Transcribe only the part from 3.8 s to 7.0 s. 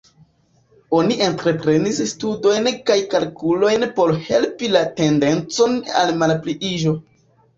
por helpi la tendencon al malpliiĝo.